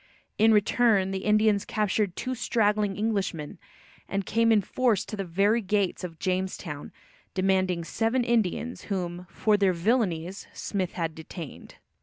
In 0.39 0.51
return, 0.51 1.11
the 1.11 1.25
Indians 1.25 1.63
captured 1.63 2.15
two 2.15 2.33
straggling 2.33 2.97
Englishmen, 2.97 3.59
and 4.09 4.25
came 4.25 4.51
in 4.51 4.63
force 4.63 5.05
to 5.05 5.15
the 5.15 5.23
very 5.23 5.61
gates 5.61 6.03
of 6.03 6.17
Jamestown, 6.17 6.91
demanding 7.35 7.83
seven 7.83 8.23
Indians, 8.23 8.85
whom, 8.85 9.27
"for 9.29 9.57
their 9.57 9.73
villainies," 9.75 10.47
Smith 10.53 10.93
had 10.93 11.13
detained. 11.13 11.75